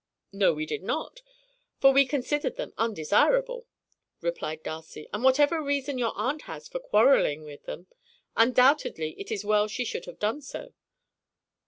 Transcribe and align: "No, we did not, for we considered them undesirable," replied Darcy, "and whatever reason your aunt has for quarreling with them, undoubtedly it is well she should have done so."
"No, 0.33 0.51
we 0.55 0.65
did 0.65 0.81
not, 0.81 1.21
for 1.79 1.91
we 1.93 2.07
considered 2.07 2.55
them 2.55 2.73
undesirable," 2.75 3.67
replied 4.19 4.63
Darcy, 4.63 5.07
"and 5.13 5.23
whatever 5.23 5.61
reason 5.61 5.99
your 5.99 6.13
aunt 6.15 6.41
has 6.45 6.67
for 6.67 6.79
quarreling 6.79 7.43
with 7.43 7.65
them, 7.65 7.85
undoubtedly 8.35 9.11
it 9.19 9.31
is 9.31 9.45
well 9.45 9.67
she 9.67 9.85
should 9.85 10.05
have 10.05 10.17
done 10.17 10.41
so." 10.41 10.73